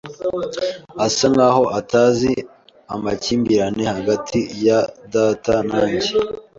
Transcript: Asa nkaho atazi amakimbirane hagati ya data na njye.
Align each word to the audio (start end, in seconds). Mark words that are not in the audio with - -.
Asa 1.05 1.25
nkaho 1.33 1.63
atazi 1.79 2.31
amakimbirane 2.93 3.83
hagati 3.93 4.39
ya 4.65 4.79
data 5.13 5.53
na 5.69 5.81
njye. 5.91 6.11